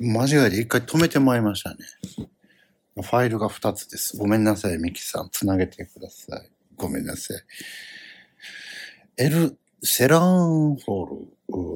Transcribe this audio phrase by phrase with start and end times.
[0.00, 1.76] 間違いで一回止めてまいりましたね。
[2.96, 4.16] ファイルが2つです。
[4.16, 5.28] ごめんなさい、ミキさん。
[5.30, 6.50] つなげてください。
[6.76, 7.42] ごめんなさい。
[9.18, 11.06] エル・セランホー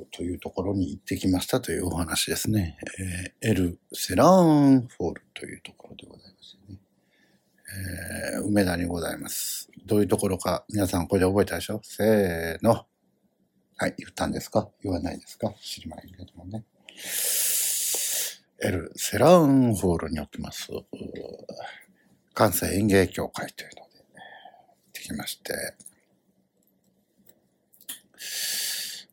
[0.00, 2.78] ルというところに行ってきましたというお話ですね。
[3.42, 6.78] えーエル・セランホールというところでございますね。
[8.34, 9.70] えー梅田にございます。
[9.86, 11.80] どういうところか、皆さんこれで覚えたでしょ？
[11.82, 12.86] せーの。
[13.76, 14.68] はい、言ったんですか？
[14.82, 15.52] 言わないですか？
[15.62, 16.64] 知りませんけどもね。
[18.62, 20.68] エル・セラウンホールにおきます、
[22.34, 25.54] 関西園芸協会というので、行ってきまして、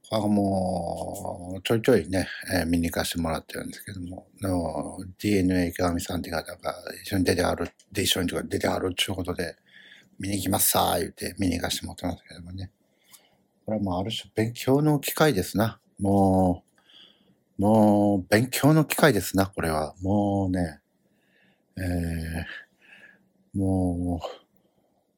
[0.10, 9.56] あもう、ちょいちょいね、えー見に行かせてもらってるんですけども、の DNA 池上さんって方が一緒に出てある、で一緒にとか出てあるっていうことで、
[10.20, 12.72] 見に行きますさー言って見に行かせてもらってますけどもね。
[13.66, 15.80] これはもうある種勉強の機会ですな。
[16.00, 16.67] もう、
[17.58, 19.96] もう勉強の機会ですな、これは。
[20.02, 20.80] もうね、
[21.76, 24.22] えー、も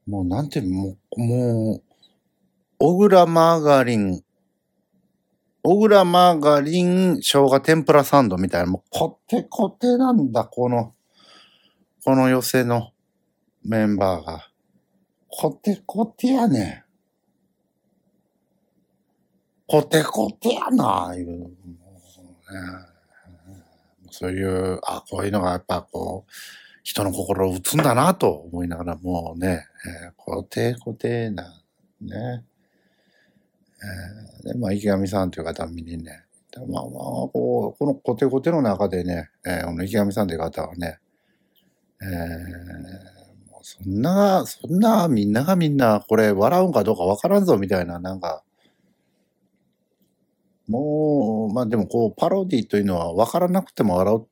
[0.08, 1.84] う、もうなんて、もう、もう、
[2.78, 4.24] 小倉マーガリン、
[5.64, 10.94] 小倉マーガリン生姜天ぷらサンドみたいな、もうこってこてなんだ、この、
[12.06, 12.92] この寄せの
[13.66, 14.50] メンバーが。
[15.28, 16.84] こてこてやねん。
[19.68, 21.52] こてこてやな、いう。
[22.50, 22.90] うね
[24.12, 26.32] そういう、あ、こういうのがやっぱこう、
[26.84, 29.66] 人の心を打つんだなと思いながらもうね、
[30.06, 31.62] えー、こてこてな、
[32.02, 32.44] ね。
[34.44, 41.00] えーで、まあ、池上さんという方は見にね、でまあまあ、こう、このコテコテの中でね、えーこの池上さんという方はね、
[42.02, 48.44] えーもうそんな、そんな、みんながみんな、これ笑うんかどうかわからんぞ、みたいな、なんか、
[50.70, 54.26] もう、まあでもこう、パロディというのは分からなくても笑うっ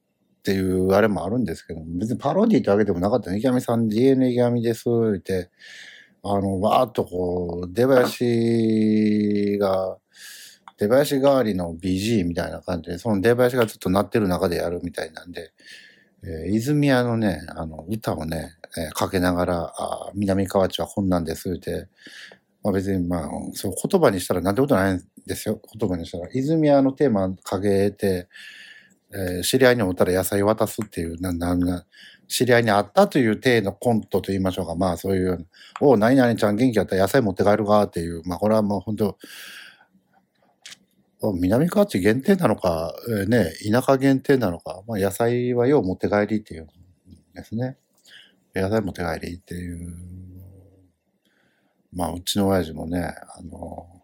[0.44, 3.40] ていうあれもあるんですけど、別にパロディってわけでもなかったね。
[3.40, 4.86] 池上さん、DNA 池上です、
[5.18, 5.50] って、
[6.24, 9.98] あの、わーっとこう、出林が、
[10.78, 15.52] 出林代わりの BG みたいな感じで、その出林がずっと鳴ってる中でやるみたいなんで、
[16.24, 21.88] えー泉谷のね、あの、歌をね、えーかけながら、あ南河内はこんなんですって、
[22.68, 25.62] まあ別にまあ、そう言葉にしたらなんてことないんですよ。
[25.80, 26.28] 言葉にしたら。
[26.34, 28.28] 泉谷のテーマかけて、
[29.14, 31.86] えー知り合いにおったら野菜渡すっていう、な、な、な、
[32.28, 34.76] 知り合いにあったという体のコントと言いましょうか。
[34.76, 35.48] まあそういう、
[35.80, 39.18] おう、何々ちゃん元気やったら野菜持って帰るかっていう、まあこれはもう本当
[41.22, 46.68] 南河内限定なのか、えーね、田舎限定なのか、まあ野菜はよう持って帰りっていう
[47.34, 47.78] ですね。
[48.54, 50.27] 野菜持って帰りっていう。
[51.98, 53.98] まあうちの親父もね、あの、も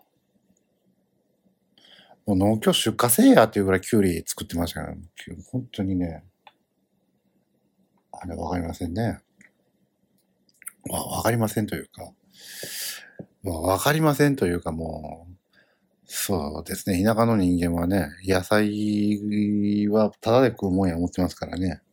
[2.26, 4.96] う農協出荷せえやっていうぐらいキュウリ作ってましたから、
[5.52, 6.24] 本当にね、
[8.12, 9.20] あれわかりませんね。
[10.90, 12.12] わ、わかりませんというか、
[13.44, 15.34] まあわかりませんというかもう、
[16.06, 17.04] そうですね。
[17.04, 21.84] 田舎の人間はね、野菜はタダで食うもんや思ってますからね。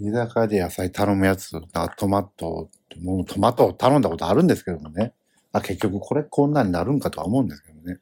[0.00, 1.50] 居酒屋で野菜頼むやつ、
[1.96, 2.70] トマト、
[3.00, 5.12] もうトマト頼んだことあるんですけどもね。
[5.52, 7.98] あ、結局これこんなになるんかとは思うんですけどね。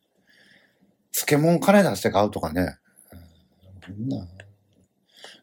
[1.12, 2.76] 漬物金出して買うとかね。
[3.88, 4.26] うんそんな。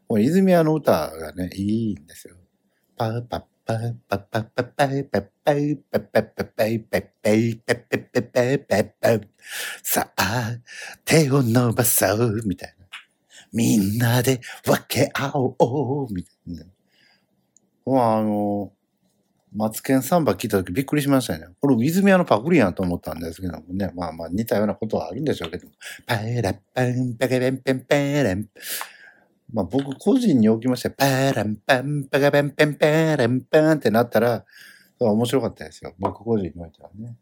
[0.09, 2.35] もう泉谷の歌がね、いいんですよ。
[2.95, 9.27] パーパッパーパッパッパッパーパッパーパッパッパッパーパッパーパッパーパッパッパッパーパッパー
[9.81, 10.51] さあ、
[11.05, 12.82] 手を伸ばそうみたいな。
[13.53, 16.65] みんなで分け合おうみたいな。
[17.85, 18.73] もうあの、
[19.55, 21.45] マツケンサンバ聞いたときびっくりしましたね。
[21.61, 23.91] これ泉谷のパクリやんと思ったんですけどもね。
[23.93, 25.73] まあまあ似たようなことはあるんでしょうけども。
[26.07, 28.47] パラッパンパカペンペンペラン。
[29.53, 34.43] まあ僕個人におきまして、パランパンパカペンペンペランパンってなったら、
[34.99, 35.93] 面白かったですよ。
[35.99, 37.15] 僕個人においてはね。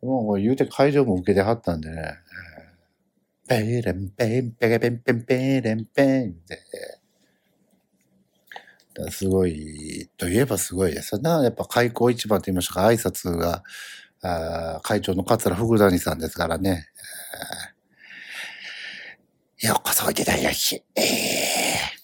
[0.00, 2.14] もうこれ言うて会場も受けてはったんでね。
[3.48, 6.58] ペランペンペカペンペンペランペンって。
[9.10, 11.42] すごい、といえばすごいですよな。
[11.42, 13.62] やっぱ開口一番と言いましょうか、挨拶が、
[14.22, 16.88] あ会長の桂福谷さんですからね。
[19.60, 20.84] ようこそおいでだよし。
[20.96, 21.98] えー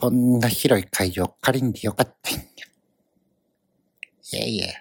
[0.00, 2.40] こんな広い会場借りんでよかったんや。
[4.32, 4.74] いえいえ。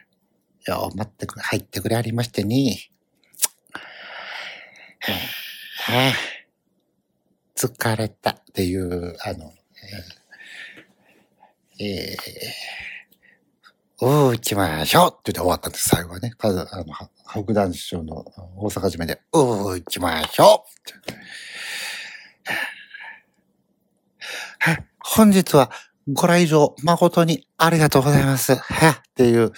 [0.68, 2.92] よう待ってくれ、入ってくれありましてね。
[4.99, 5.13] は
[6.11, 6.13] あ、
[7.55, 9.53] 疲れたっていう、あの、
[11.79, 16.31] えー、えー、おー、行きましょうって言って終わったんです、最後はね。
[16.31, 18.25] かず、あの、は北団師匠の
[18.57, 20.77] 大阪締めで、うー、行きましょう
[24.59, 25.71] はい、本日は
[26.11, 28.55] ご来場誠にありがとうございます。
[28.55, 29.51] はっていう、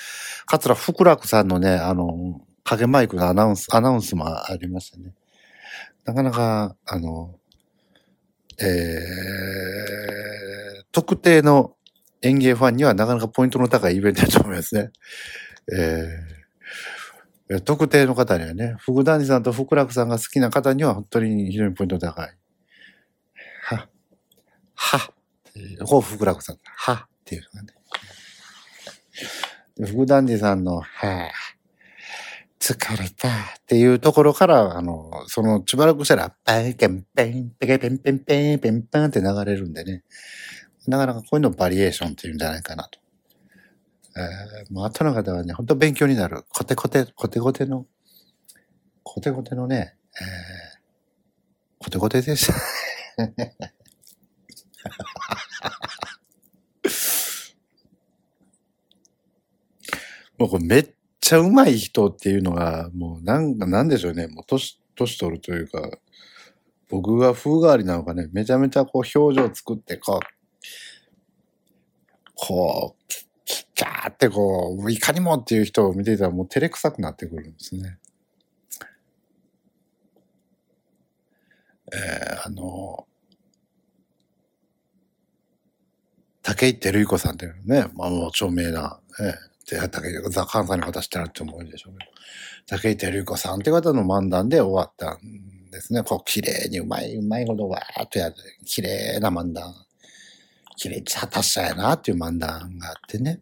[0.46, 5.14] 桂福楽さんのね、あの、影マイクのアナウンス、アナウンスもありましたね。
[6.10, 7.36] なかなか、あの、
[8.60, 11.76] えー、特定の
[12.24, 14.90] 園芸ファンにはなかなかポイントの高いイベントだと思いますね。
[15.72, 22.36] えー、特定の方にはね、福谷さんと福楽さんが好きな方には本当に非常にポイント高い。
[23.66, 23.88] は、
[24.74, 25.14] は、
[25.86, 27.74] ほう福楽さん、はっていうのがね。
[29.92, 31.30] 福谷さんの、は
[32.60, 33.32] 疲れたっ
[33.66, 40.04] ていうところから、あの、その、しばらくしたら、パイケンペン、ペケペンペンペンペンペンって流れるんでね。
[40.88, 43.00] なかなかこういうのバリエーションっていうんじゃないかなと。
[44.18, 46.44] えー、もう後の方はね、本当勉強になる。
[46.50, 47.86] コテコテ、コテコテの、
[49.04, 52.52] コテコテのね、えー、コテコテです。
[60.38, 60.90] もうこれめっ
[61.30, 64.26] ちゃうまい人っていうのが、もうなん、なんでしょうね。
[64.26, 66.00] もう年、年取るというか、
[66.90, 70.26] 僕が風変わりなのかね、めちゃめちゃこう表情作って、こう、
[72.34, 73.08] こう、
[73.46, 78.00] きキャーってこう、いかにもっていう人を見ていたらもう照れくさくなってくるんですね。
[81.94, 83.06] えー、あの、
[86.42, 89.36] 竹井照彦さんっていうね、まあもう著名な、え
[89.78, 92.12] って竹井、ザ・関西の方知ってるって思うでしょうけど、
[92.68, 96.04] 竹井照彦さんって方の漫談で終わったんですね。
[96.04, 99.74] こう、綺麗にうまい、うまいことわーっとやって、綺麗な漫談。
[100.76, 103.42] 綺麗に果たしたやなっていう漫談があってね。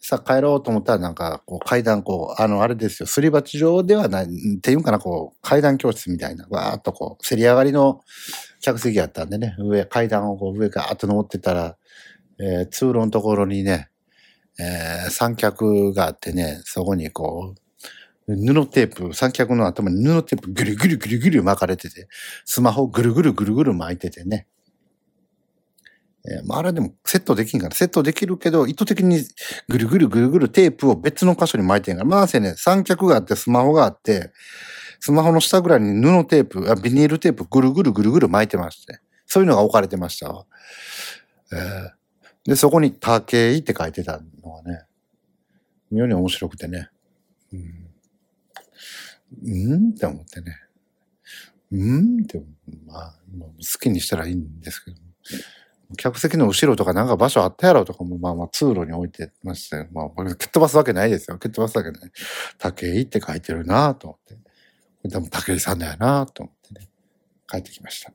[0.00, 4.28] さあ帰ろうと思ったらなんか、こう階段こう、あの、あれですよ、すり鉢状ではない、っ
[4.60, 8.00] ていうんかな、こう、階段教室みたいな、わーっとこう、せり上がりの
[8.60, 11.76] 客席やったんでね、上、階段をこう上からーっと登ってたら、
[12.40, 13.90] えー、通路のところにね、
[14.58, 17.60] えー、三脚があってね、そこにこう、
[18.28, 22.08] 布テープ、三脚の頭に布テープぐるぐるぐるぐる巻かれてて、
[22.44, 24.46] スマホぐるぐるぐるぐる巻いててね。
[26.30, 29.22] えー、まあ、あれでもセットできんから、セットできるけど、意図的に
[29.68, 34.32] ぐるぐるぐるぐるテープを別の箇所に巻いてんから、まあせね、三脚があってスマホがあって、
[35.00, 40.44] スマホの下ぐらいに布テープ、あビニールテープぐるぐるぐるぐる巻いてまして、そういうのが置かれてましたわ。
[41.52, 41.97] えー
[42.48, 44.84] で、そこに竹井って書いてたのがね、
[45.90, 46.88] 妙に面白くてね。
[47.52, 47.88] うん。
[49.44, 50.56] うんって思ってね。
[51.70, 52.42] うんって、
[52.86, 54.96] まあ、好きにしたらいいんですけど。
[55.98, 61.36] 客席の後ろとかなんか場所あったやろとかも、まあまあ通路に置いてまして、まあ、蹴っ飛ばすわけないですよ。
[61.36, 62.10] 蹴っ飛ばすわけない。
[62.56, 64.36] 竹井って書いてるなと思って。
[64.36, 64.40] こ
[65.04, 66.88] れ多分竹井さんだよなと思ってね。
[67.46, 68.10] 帰ってきました。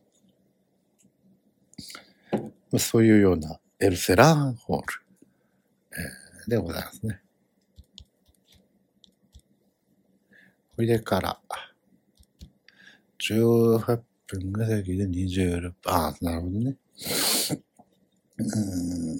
[2.79, 4.85] そういうようなエルセランホール、
[5.91, 7.19] えー、でございますね。
[10.73, 11.37] これでから
[13.19, 15.73] 18分が先で26分。
[15.87, 16.77] ああ、なるほどね。
[18.37, 19.15] うん。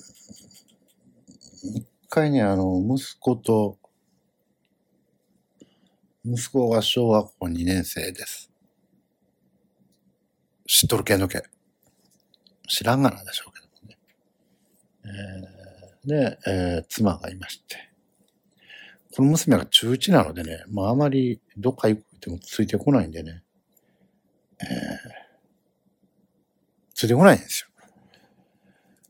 [1.76, 3.78] 一回ね、あの、息子と、
[6.24, 8.50] 息子が小学校2年生です。
[10.66, 11.44] 知っとる系の系。
[12.70, 13.53] 知らんがなでしょう
[15.06, 17.94] えー、で、えー、妻がいまして。
[19.16, 23.44] この娘が中1なのでね、まああまりどっか行くってもついてこないんでね、
[24.60, 24.68] えー、
[26.96, 27.86] ついてこないんですよ。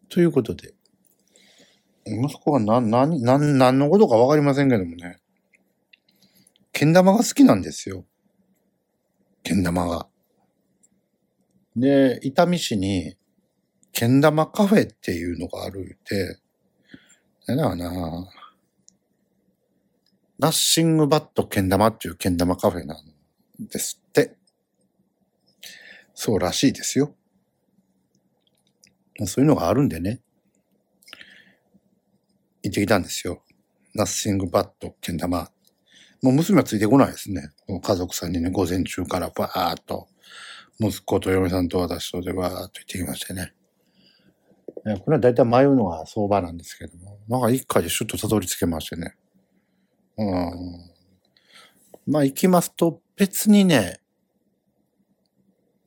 [0.10, 0.74] ということで、
[2.06, 5.20] 息子が何、何、何、何のことかわかりませんけどもね、
[6.74, 8.06] けん玉が好きなんですよ。
[9.44, 10.08] けん玉が。
[11.76, 13.16] で、伊丹市に、
[13.94, 16.40] けん玉カフェっていうのがあるって、
[17.48, 18.30] なんだかな
[20.40, 24.36] ナッシングバットけん玉っていうけん玉カフェなんですって。
[26.16, 27.16] そうらしいですよ。
[29.26, 30.22] そういうのがあるんでね。
[32.64, 33.44] 行ってきたんですよ。
[33.94, 35.50] ナッシングバットけん玉。
[36.22, 37.52] もう娘はついてこないですね。
[37.82, 40.08] 家族さんにね、午前中からバーっと、
[40.80, 43.54] 息子と嫁さんと私とでバーっと行ってきましてね。
[44.84, 49.16] これは大体迷うのが相場なんですけども、なんか一回でシュッとたどり着けましてね。
[50.18, 50.94] うん。
[52.06, 54.00] まあ行きますと別にね、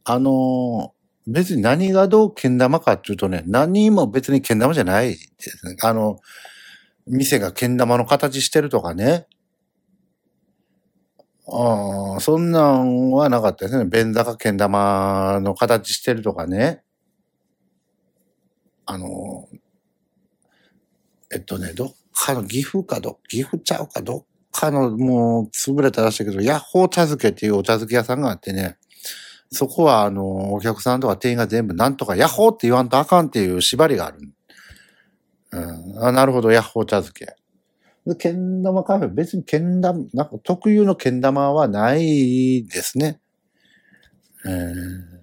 [0.05, 0.95] あの
[1.27, 5.77] 別に何がどうけん玉かっていうとね、何も別にけん玉じゃないですね。
[5.83, 6.19] あの、
[7.07, 9.27] 店がけん玉の形してるとかね。
[11.49, 13.85] あそんなんはなかったですね。
[13.89, 16.83] 便座がけん玉の形してるとかね。
[18.87, 19.49] あの、
[21.33, 28.79] えっとね、どっかの岐阜かど、岐阜ちゃうかどっかのもう潰れたらしいけど、ヤッホー茶漬けっていうお茶漬け屋さんがあってね、
[29.51, 34.19] そこはあの、お客さんとか店員が全部なんとかヤッホーって言わんとあかんっていう縛りがある。
[35.53, 37.37] うん、あなるほど、ヤッホー茶漬け。
[38.07, 43.21] で、けん玉カフェ、別にけん玉、なんか特有のけん玉はないですね。
[44.47, 45.16] えー、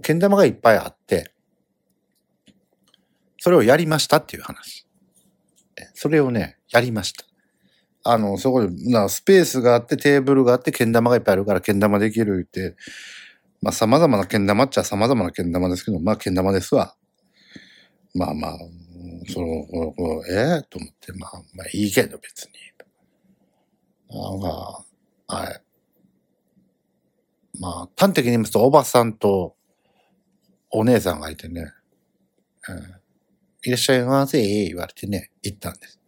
[0.00, 1.32] けん玉がいっぱいあって、
[3.38, 4.86] それをやりましたっていう話。
[5.94, 7.24] それをね、やりました。
[8.04, 12.76] あの、そこで、な、スペースがあって、テーブルがあって、けん玉がいっぱいあるから、けん玉できるって、
[13.60, 16.96] まあ、様々なけん玉っちゃ様々なけん玉ですけど、まあ、けん玉ですわ。
[18.14, 18.58] まあまあ、
[19.32, 19.46] その、
[20.28, 22.52] ええー、と思って、まあ、まあいいけど別に。
[24.10, 24.84] なんか、
[25.28, 25.62] はい。
[27.60, 29.56] まあ、端的に言いますと、おばさんと
[30.72, 31.72] お姉さんがいてね、
[32.68, 32.78] うん、
[33.64, 36.00] いらっしゃいませ、言われてね、行ったんです。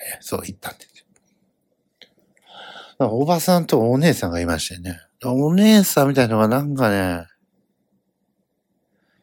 [0.00, 0.90] えそう、行ったんです。
[2.98, 5.00] おばさんとお姉さんがいましてね。
[5.24, 7.26] お姉さんみたいなのがなんかね、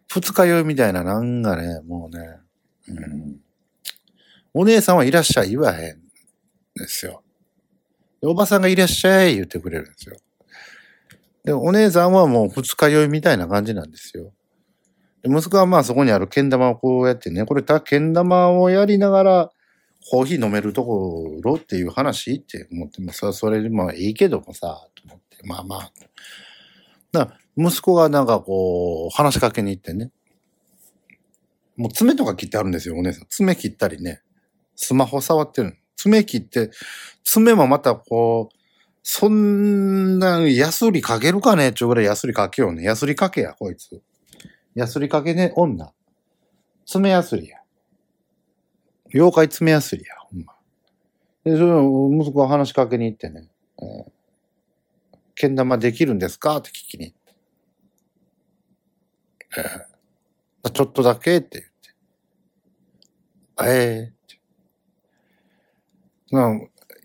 [0.07, 2.39] 二日酔いみたいななんかね、もうね、
[2.87, 3.39] うん。
[4.53, 6.01] お姉さんはいらっしゃい言わへん
[6.75, 7.23] ですよ。
[8.23, 10.17] おばさんがいらっしゃい言ってくれるんですよ。
[11.47, 14.33] で、お姉さんはもう二日酔いみたいな感じなんですよ。
[15.23, 19.51] で息子はまあそこにあるけん玉をこうやってね、これたけん玉をやりながら
[20.11, 25.91] コーヒー飲めるところっていう話って思ってもさ、それでもいいけどもさ、と思って、まあまあ。
[27.13, 30.11] だ息子がなんかこう、話しかけに行ってね。
[31.77, 33.25] もう爪とか切ってあるんですよ、お姉さん。
[33.29, 34.21] 爪切ったりね。
[34.75, 35.77] スマホ触ってる。
[35.95, 36.71] 爪切って、
[37.23, 38.56] 爪もまたこう、
[39.09, 41.71] そんな、ヤスリかけるかね？
[41.71, 42.83] ちょぐらいヤスリかけようね。
[42.83, 44.01] ヤスリかけや、こいつ。
[44.75, 45.93] ヤスリかけね、女。
[46.85, 47.59] 爪ヤスリや。
[49.13, 50.53] 妖怪爪ヤスリや、ほんま。
[51.45, 53.49] で、その息子が話しかけに行ってね、
[53.81, 56.57] えー、けん玉できるんですか？
[56.57, 57.17] って聞きに行っ
[59.55, 59.61] て。
[60.65, 61.65] えー、ちょっとだけって
[63.55, 63.71] 言って。
[63.71, 64.11] え
[66.31, 66.37] えー、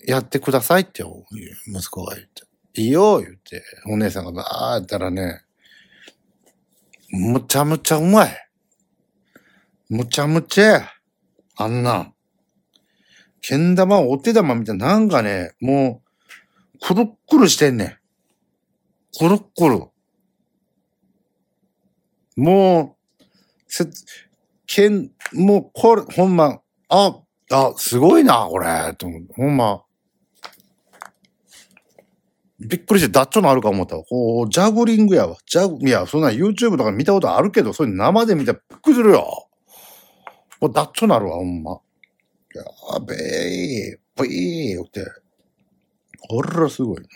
[0.06, 1.04] やってくださいって
[1.66, 2.42] 息子が言って。
[2.75, 5.42] いいよ言って、お姉さんがバーやったらね、
[7.11, 8.49] むちゃむちゃうまい。
[9.90, 10.88] むちゃむちゃ
[11.56, 12.12] あんな。
[13.42, 16.02] けん玉、お手玉みたいな、なんかね、も
[16.75, 17.88] う、くるっくるしてんねん。
[19.18, 19.88] くるっくる。
[22.37, 23.25] もう、
[23.68, 23.87] せ、
[24.66, 29.26] けん、もう、これ、ほんま、あ、あ、すごいな、これ、と思う。
[29.37, 29.82] ほんま。
[32.69, 34.04] びっくりして、ダッチョのあるか思ったわ。
[34.04, 35.37] こう、ジャグリングやわ。
[35.47, 39.49] ジャグ、いや、そんな YouTube とか見たことあるけど、それ生で見たらびっくりするよ。
[40.61, 41.81] もうダッチョなるわ、ほんま。
[42.54, 45.04] やべえ、ぷいーって。
[46.28, 47.09] これはすごいな。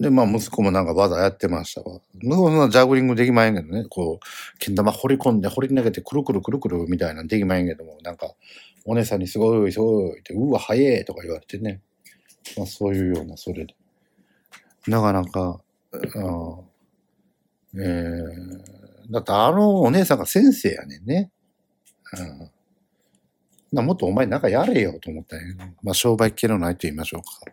[0.00, 2.00] で、まあ、息子もなんか技やってましたわ。
[2.14, 3.84] 息子そんなジャグリングできまへんけどね。
[3.88, 8.32] こう、けん玉掘り込んで、掘り投げて、くるくるくるくるみたいなできまへんけども、なんか、
[8.86, 11.82] お姉さんにすごい、すごいって、うわ、早えとか言われてね。
[12.56, 13.74] まあ、そういうような、それで。
[14.86, 15.60] なかなか、
[15.92, 15.98] あ
[17.74, 21.30] えー、だってあのお姉さんが先生やねんね。
[22.18, 22.50] うん
[23.72, 27.52] なもっとお前なんかやれよと思ったんやけど、まあ商売系のないと言いましょうか。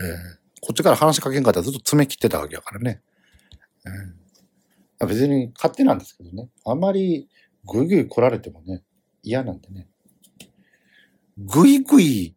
[0.00, 3.00] えーこっちから話しかけんかったらずっと爪切ってたわけやからね。
[5.00, 6.48] うん、別に勝手なんですけどね。
[6.64, 7.28] あんまり
[7.64, 8.82] ぐいぐい来られてもね、
[9.22, 9.86] 嫌なんでね。
[11.38, 12.34] ぐいぐい、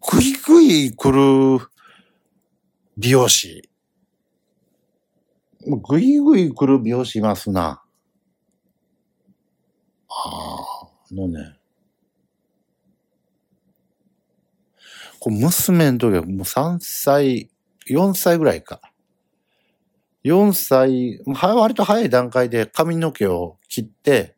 [0.00, 1.10] ぐいぐい来
[1.58, 1.66] る
[2.96, 3.68] 美容師。
[5.88, 7.82] ぐいぐい来る美容師いますな。
[10.08, 10.60] あ
[11.10, 11.56] あ、のね。
[15.20, 17.50] こう娘の時はもう3歳、
[17.88, 18.80] 4歳ぐらいか。
[20.24, 24.36] 4歳、割と早い段階で髪の毛を切って、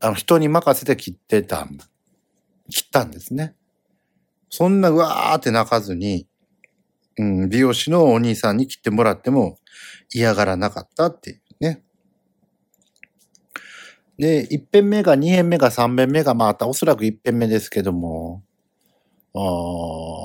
[0.00, 1.66] あの、人に任せて切ってた
[2.70, 3.54] 切ったんですね。
[4.56, 6.28] そんなうわーって泣かずに、
[7.18, 9.58] うん、美容師のお兄さんに切ってもらっても
[10.12, 11.82] 嫌がらなかったっていうね。
[14.16, 18.44] で、1辺目が2辺目が3辺目がまたおそらく1辺目ですけども、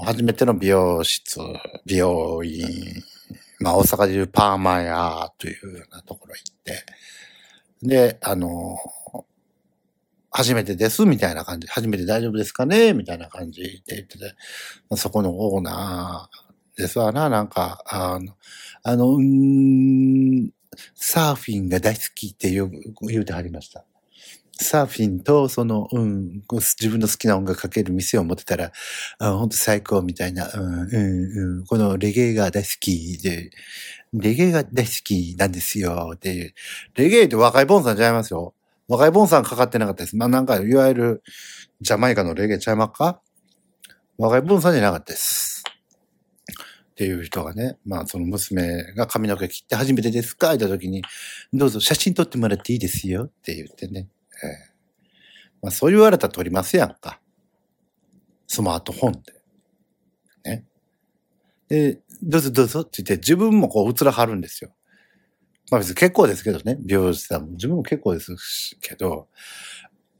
[0.05, 1.39] 初めての美容室、
[1.87, 2.67] 美容院、
[3.59, 6.85] まあ大阪でいうパーマ屋というようなところ行って、
[7.81, 8.77] で、あの、
[10.39, 11.67] 初めてです、みたいな感じ。
[11.67, 12.93] 初めて大丈夫ですかね？
[12.93, 14.35] みたいな感じで言ってて、
[14.95, 18.37] そこのオーナーですわな、なんか、あの、
[18.83, 20.51] あの、うん、
[20.95, 23.83] サーフィンが大好きって言う言うてはりました。
[24.53, 28.71] サーフィンと、その、うん、自分の好きな音楽かける店を持ってたら、
[29.19, 33.49] あ本当最高みたいな、うん、うん、うん、このレゲエが大好きで、
[34.13, 36.53] レゲエが大好きなんですよ、っていう。
[36.95, 38.53] レゲエって若いボンさんちゃいますよ。
[38.89, 40.17] 若いボンさんかかってなかったです。
[40.17, 41.23] まあなんか、いわゆる、
[41.79, 43.21] ジャマイカのレゲエちゃいまっか
[44.17, 45.63] 若いボンさんじゃなかったです。
[46.91, 50.57] っていう人がね、まあその娘が髪の毛切って初めてですか？
[50.57, 51.03] 言った時に、
[51.53, 53.25] どうぞ写真撮ってもらっていいですよ？
[53.25, 54.09] って言ってね。
[54.43, 54.69] ええ
[55.61, 57.21] まあそう言われたら撮りますやんか。
[58.47, 59.21] スマートフォン
[60.43, 60.51] で。
[60.51, 60.65] ね。
[61.69, 64.71] で、どうぞどうぞって言って自分もこう映らはるんですよ。
[65.71, 66.77] まあ別に結構ですけどね。
[66.79, 68.35] 美容師さんも自分も結構です
[68.81, 69.27] けど、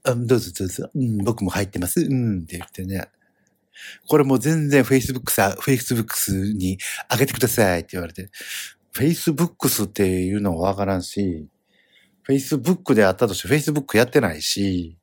[0.04, 3.08] あどうぞどうぞ、うん、僕も入ってます、うんって言ってね。
[4.08, 6.78] これもう全然 Facebook さ、Facebook に
[7.10, 8.30] 上げてくださいって言われて、
[8.94, 11.46] Facebook っていうのはわからんし、
[12.26, 14.96] Facebook であったとして Facebook やってないし、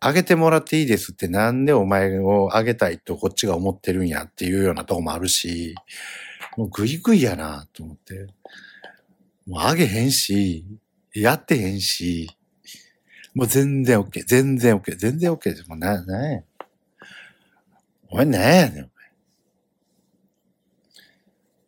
[0.00, 5.74] 上げてもらっていいですってなんでお前を上げたいとこっちが思ってるんやっていうようなとこもあるし、
[6.56, 8.26] もうグイグイやなと思って。
[9.46, 10.66] もう上げへんし、
[11.14, 12.28] やってへんし、
[13.34, 15.68] もう全然 OK、全然 OK、全然 OK です。
[15.68, 16.42] もうな、なや。
[18.08, 18.88] お前なんやねん、お前。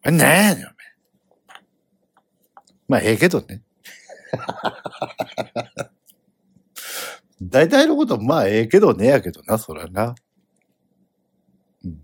[0.05, 0.75] お前なんやねん、お前。
[2.89, 3.63] まあ、ええけどね。
[7.41, 10.15] 大体のこと、まあ、ええけどねやけどな、そらな。
[11.85, 11.99] うん、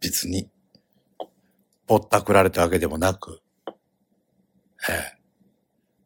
[0.00, 0.50] 別に、
[1.88, 3.40] ぼったくられたわけでもなく、
[4.88, 5.18] ええ、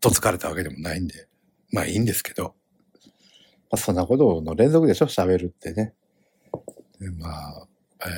[0.01, 1.29] とつかれたわけでもないんで、
[1.73, 2.55] まあいいんですけど、
[3.05, 3.11] ま
[3.73, 5.93] あ、そんなことの連続でしょ、喋るってね。
[7.01, 7.69] でまあ、
[8.07, 8.09] え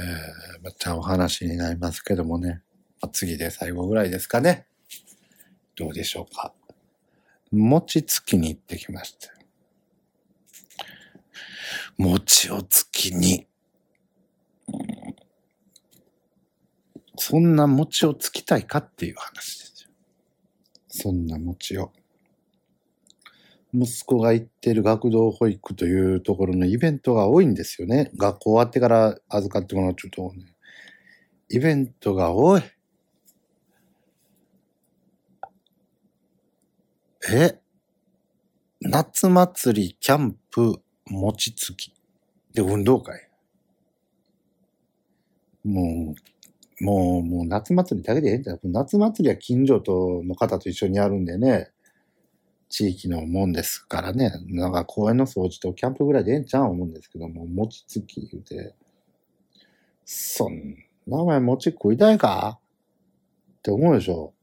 [0.56, 2.62] えまあ、ちゃんお話になりますけどもね、
[3.00, 4.66] まあ、次で最後ぐらいですかね。
[5.74, 6.52] どうでしょうか。
[7.50, 9.32] 餅つきに行ってきました。
[11.96, 13.46] 餅をつきに。
[14.68, 15.04] うん
[17.16, 19.90] そんな餅をつきたいかっていう話ですよ。
[20.88, 21.92] そんな餅を。
[23.72, 28.10] 息子が行ってる学童保育というところのイベントが多いんですよね。
[28.16, 30.54] 学校終わってから預かってもらうちょっとね。
[31.48, 32.62] イベントが多い。
[37.32, 37.58] え？
[38.80, 41.94] 夏祭り、キャンプ、餅つき。
[42.52, 43.30] で、運動会。
[45.64, 46.33] もう、
[46.84, 48.58] もう、もう夏祭りだけでええんじゃ。
[48.62, 51.70] 夏祭りは近所との方と一緒にやるんでね。
[52.68, 54.32] 地域のもんですからね。
[54.48, 58.74] なんか公園の掃除とキャンプぐらいでええんちゃう思うんですけども、餅つき言うて。
[60.04, 62.58] そんなお前餅食いたいか？
[63.58, 64.34] って思うでしょ。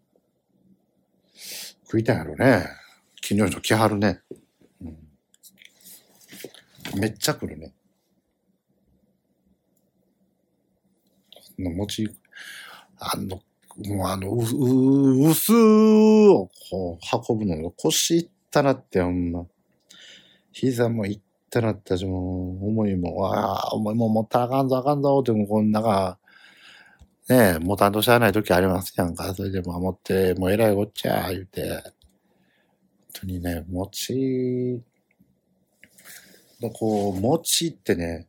[1.83, 2.65] 食いたいやろね。
[3.21, 4.21] 近所の人来はるね。
[4.81, 4.97] うん、
[6.99, 7.73] めっちゃ来るね。
[11.59, 12.09] の餅、
[13.03, 13.41] あの、
[13.87, 19.45] もうあの、う、う、薄をこう運ぶの腰いったなって、ほんま。
[20.53, 26.19] 膝もいったなったし、もう、重いもん、ああ、重いもん持ったらあかんぞあかんぞって、もうこんなが、
[27.29, 29.33] ねえ、持たんとしゃあない時ありますやんか。
[29.33, 31.61] それでも持って、もうえらいこっちゃ、言うて。
[31.71, 34.81] 本当にね、餅、
[36.73, 38.27] こう、餅ってね、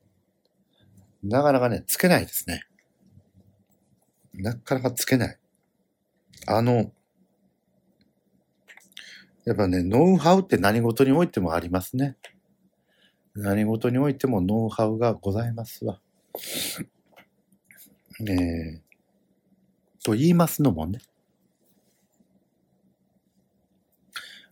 [1.22, 2.64] なかなかね、つけないですね。
[4.34, 5.38] なかなかつけない。
[6.46, 6.92] あの、
[9.44, 12.16] やっぱね、ノウハウって何事においてもありますね。
[13.34, 16.00] 何事においてもノウハウがございますわ。
[18.20, 18.80] えー、
[20.04, 21.00] と言いますのもね、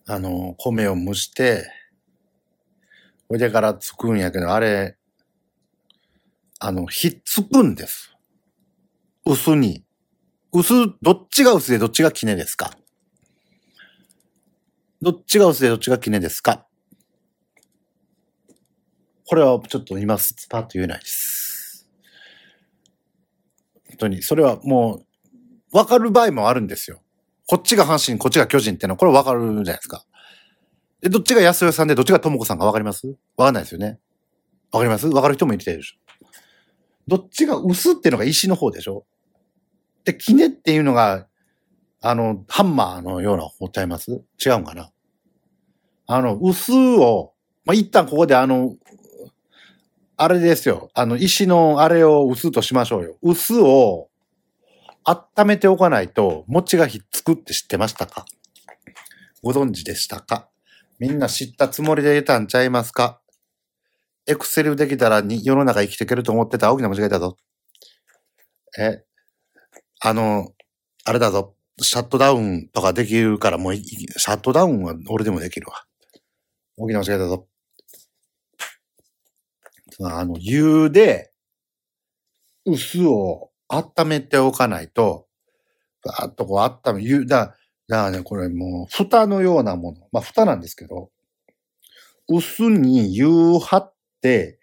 [0.06, 1.70] あの、米を蒸して、
[3.28, 4.96] それでからつくんやけど、あれ、
[6.58, 8.16] あの、ひっつくんです。
[9.30, 9.84] 薄に。
[10.52, 12.76] 薄、どっちが薄でどっちがきねですか？
[15.00, 16.66] どっちが薄でどっちがきねですか？
[19.24, 21.88] これはちょっと今スパッと言えないです。
[23.90, 25.04] 本当に、それはも
[25.72, 27.00] う、わかる場合もあるんですよ。
[27.46, 30.04] こっちが阪神、こっちが巨人ってのは、これわかるじゃないですか。
[31.00, 33.06] で、どっちが安代さんで、どっちが智子さんかわかります？
[33.36, 34.00] わかんないですよね。
[34.72, 35.06] わかります？
[35.06, 35.96] わかる人もいるでしょ。
[37.06, 39.04] どっちが薄っていうのが石の方でしょ
[40.04, 41.26] で、キネっていうのが、
[42.00, 44.22] あの、ハンマーのような方ちゃいます？
[44.44, 44.90] 違うんかな？
[46.06, 47.34] あの、薄を、
[47.64, 48.76] まあ、一旦ここであの、
[50.16, 50.90] あれですよ。
[50.94, 53.16] あの、石のあれを薄としましょうよ。
[53.22, 54.08] 薄を
[55.04, 58.26] 温めておかないと餅がひっつくって知ってましたか？
[59.42, 60.48] ご存知でしたか？
[60.98, 63.20] みんな知ったつもりでいたんちゃいますか？
[64.26, 67.38] エクセルできたらに世の中生きていけると思ってた大きな間違いだぞ。
[68.78, 69.02] え、
[70.00, 70.52] あの、
[71.04, 71.54] あれだぞ。
[71.82, 75.84] シャットダウンとかできるからもう、シャットダウンは俺でもできるわ。
[76.76, 77.46] 大きな間違いだぞ。
[80.02, 81.32] あの、湯で、
[82.64, 85.26] 薄を温めておかないと、
[86.02, 87.54] バーっとこう温め、湯、だ、
[87.86, 90.08] だね、これもう、蓋のようなもの。
[90.12, 91.10] まあ、蓋なんですけど、
[92.28, 94.58] 薄に湯を張って、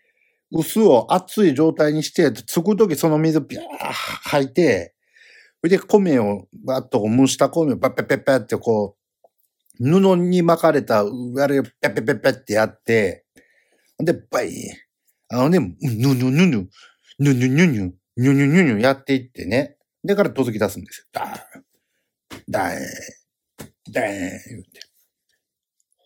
[0.51, 4.95] 薄を熱い状態にして、つくときその水ビャー吐いて、
[5.67, 8.95] それで米をバッと蒸した米をパッペッペッペッってこ
[9.77, 13.25] う、布に巻かれた、あれをペッペッペッペッってやって、
[13.99, 14.53] で、バイ、
[15.27, 16.69] あのね、ぬぬぬぬ、
[17.19, 19.75] ぬぬぬぬ、ぬぬぬぬぬやっていってね。
[20.05, 21.07] でから届き出すんですよ。
[21.11, 21.35] ダーン、
[22.49, 22.79] ダーン、
[23.91, 24.79] ダーン、言って。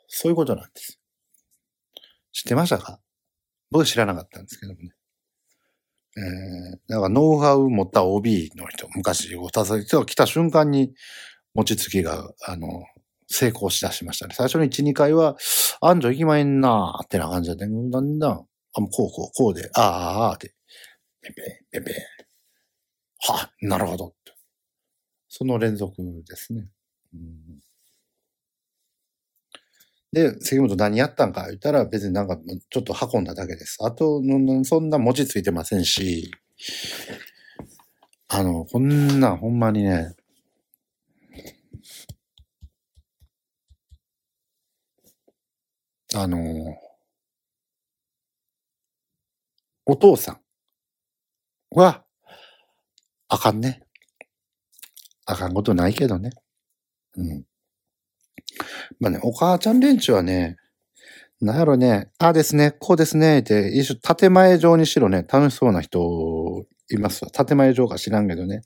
[0.08, 1.00] そういうことなんです。
[2.32, 3.00] 知ってましたか？
[3.70, 4.90] 僕知らなかったんですけどもね。
[6.18, 10.94] えー、だからノウハウ持った OB の人、昔、おたさ人が来た瞬間に、
[11.54, 12.84] 餅つきが、あの、
[13.28, 14.36] 成功しだしましたね。
[14.36, 15.38] 最初の1、2回は、
[15.82, 20.54] あんじょ行きまえんなーってな感じで、だんだん、あ、もうこうこう、こうで、ああ、ああ、って、
[21.22, 21.96] ペンペン、ペンペン。
[23.34, 24.14] は、なるほど。
[25.30, 25.96] その連続
[26.28, 26.68] ですね。
[27.14, 27.62] うん、
[30.14, 32.38] で、関本何やったんか言ったら別になんか
[32.70, 33.78] ちょっと運んだだけです。
[33.82, 34.22] あと、
[34.66, 36.32] そんな文字ついてませんし、
[38.30, 40.16] あの、こんなほんまにね、
[46.14, 46.38] あの、
[49.86, 50.42] お父さん
[51.72, 52.06] は、
[53.30, 53.82] あかんね。
[55.26, 56.30] あかんことないけどね。
[57.18, 57.46] うん。
[59.00, 60.58] まあね、お母ちゃん連中はね、
[61.42, 67.32] なんやろね、ああですね、こうですね、って、一緒、建前上にしろね、楽しそうな人いますわ。
[67.32, 68.62] 建前上か知らんけどね。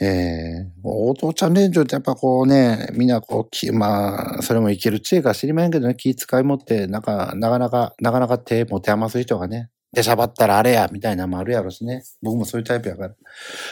[0.00, 12.02] えー、お父ちゃん連中ってやっぱこうね、みんなこう、きまあ、それもいける知恵か知りませんけどね、気遣い持って、なんか、なかなか、なかなか手持て余す人がね、でしゃばったらあれや、みたいなのもあるやろしね。
[12.20, 13.14] 僕もそういうタイプやから。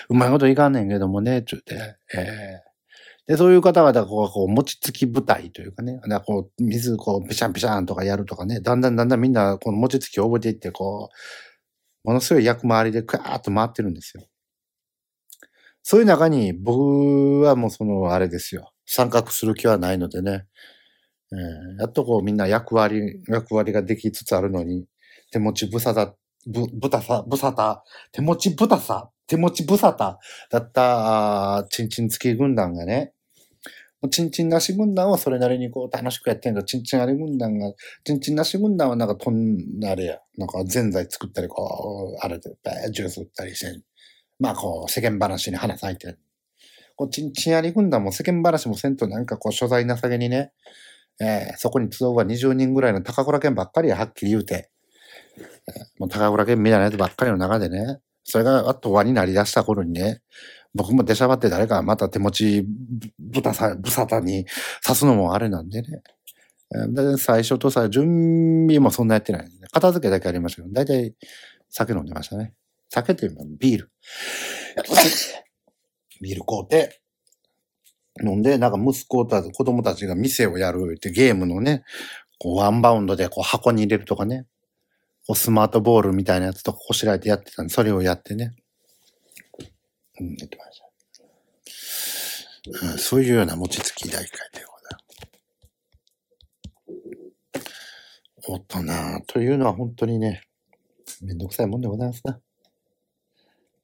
[0.08, 1.74] うまいこといかんねんけどもね、ちゅうて。
[2.14, 2.71] えー、
[3.26, 11.10] で、そういう方々がこう、こう餅つき舞台というかね、だこう、水こう、ペシャンペシャンとかやるとかね、だんだんだんだんみんなこの餅つきを覚えていって、こ
[12.04, 14.24] う、ものすごい役回りでクワーッと回ってるんですよ。
[15.82, 18.72] そういう中に僕はもうその、あれですよ。
[18.86, 20.46] 参画する気はないのでね。
[21.32, 24.86] えー、やっとこうみんな役割、役割ができつつあるのに、
[25.30, 26.14] 手持ちぶさた、
[26.46, 30.18] ぶ、ぶたさ、ぶさた、手持ちぶたさ、手持ちぶさた。
[30.50, 33.12] だった、あちんちん付き軍団がね、
[34.10, 36.64] ちんちんなし軍団はそれなりにこう楽しくやってんだ。
[36.64, 37.72] ちんちんあり軍団が、
[38.04, 42.50] ちんちんなし軍団はなんかとん、あれや、なんかぜんざい作ったり、こう、あれで、
[42.90, 43.80] ジュース売ったりして、
[44.40, 46.16] まあこう、世間話に花咲いて
[46.96, 50.52] こう、ちんちんあり軍団も世間話もせんとなんかこう、所在なさげにね、
[51.20, 54.71] えー、そこに集うは20人ぐらいの高倉県ばっかりはっきり言うて、
[55.98, 60.22] もう高倉健みたいなやつばっかりの中でね、それがあと輪になり出した頃にね、
[60.74, 62.66] 僕も出しゃばって誰かまた手持ち
[63.18, 64.46] ぶたさ、ぶさたに
[64.84, 66.02] 刺すのもあれなんでね。
[66.88, 69.50] で最初とさ、準備もそんなやってない、ね。
[69.72, 71.14] 片付けだけありましたけど、だいたい
[71.68, 72.54] 酒飲んでましたね。
[72.88, 73.90] 酒っていうのはビール。
[76.22, 77.00] ビール買うて、
[78.22, 81.82] 飲んで、なんか息子たち子供たちが店をやるってゲームのね、
[82.38, 84.46] こうワンバウンドでこう箱に入れるとかね。
[85.26, 88.54] こうスマートボールみたいなやつとかこしらえてやってたんで、それをやってね。
[90.20, 90.86] うん、やってました。
[92.88, 94.98] うん、そういうような餅つき大会でござい
[97.54, 97.72] ます。
[98.44, 100.42] 大人というのは本当にね、
[101.22, 102.40] めんどくさいもんでございますな。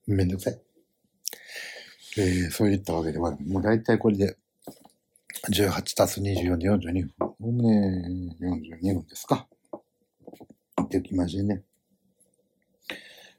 [0.06, 0.60] めんどくさい。
[2.18, 4.36] えー、そういったわけで、もう大体これで、
[5.50, 7.12] 18たす24で42分。
[7.20, 9.46] おおむね42分ですか。
[10.88, 11.62] ってきましてね。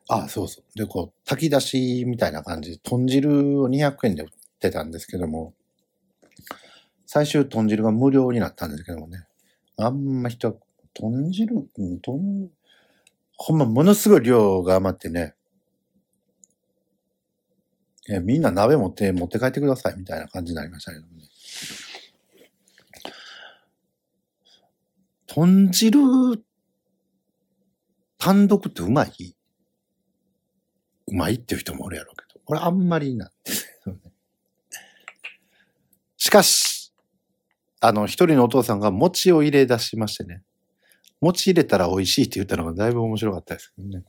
[0.08, 0.78] あ、そうそう。
[0.78, 5.54] で、こう、炊き出しみたいな感じで、豚汁を200円で売ってたんですけども、
[7.06, 9.26] 最終豚汁が無料になったんですけどもね。
[9.78, 10.60] あんま人、
[10.94, 12.20] 豚汁、うん、豚、
[13.38, 15.36] ほんまものすごい量が余ってね、
[18.10, 21.24] えみんな鍋持って、持って帰ってくださいみたいな感じになりましたけどもね。
[25.28, 26.00] 豚汁、
[28.20, 29.36] 単独ってうまい？
[31.08, 34.00] うまいっていう人もおるやろうけど、俺あんまりなんですよね。
[36.18, 36.94] しかし、
[37.80, 40.44] あの、一人のお父さんが餅を入れ出しましてね。
[41.22, 44.04] 餅入れたら美味しいって言ったのがだいぶ面白かったですけどね。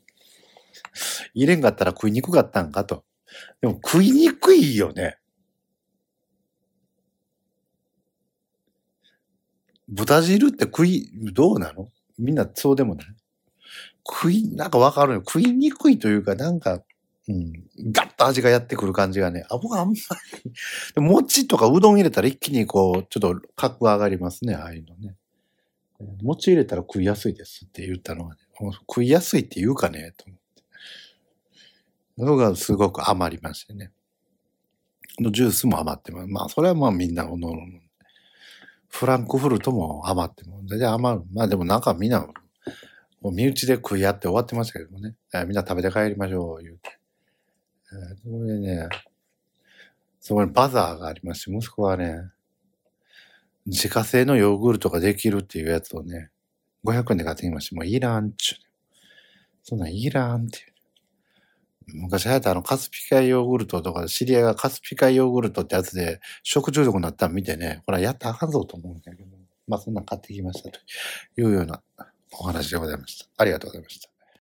[1.34, 3.04] 入れんかったら食いにくかったんかと。
[3.60, 5.18] でも食いにくいよね。
[9.88, 11.90] 豚汁って食い、どうなの？
[12.18, 13.06] みんなそうでもない？
[14.08, 15.22] 食い、なんかわかるよ。
[15.26, 16.82] 食いにくいというか、なんか、
[17.28, 17.52] うん、
[17.92, 19.44] ガッと味がやってくる感じがね。
[19.50, 20.00] あ、僕あんまり
[21.00, 25.16] 餅とかうどん入れたら一気にこう、ちょっと格上がりますね、ああいうのね。
[26.22, 28.40] 餅入れたら食いやすいですって言ったのはね、
[28.88, 30.40] 食いやすいって言うかねと思って。
[32.24, 33.92] のがすごく余りましてね。
[35.30, 36.28] ジュースも余ってます。
[36.28, 37.62] まあ、それはまあみんなおのおの。
[38.88, 41.24] フランクフルトも余っても、全然余る。
[41.32, 42.26] まあでもなんかみんな、
[43.22, 45.14] 身内で食い合って終わってましたけどもね。
[45.46, 46.98] みんな食べて帰りましょう、言うて。
[47.92, 48.88] え、そこでね、
[50.20, 52.30] そこにバザーがありまして、息子はね、
[53.66, 56.30] 自家製のヨーグルトができるっていうやつをね、
[56.84, 57.76] 500円で買ってきました。
[57.76, 58.58] もういらんっちゅう。
[59.62, 60.70] そんなんいらんっていう。
[61.92, 70.78] 昔流行ったあのカスピ海ヨーグルトとか、知り合いがカスピ海ヨーグルトってやつで食中毒になったの見てね、これやったらあかんぞと思うんだけど、まあそんなん買ってきましたと
[71.36, 71.82] いうような
[72.32, 73.26] お話でございました。
[73.36, 74.09] ありがとうございました。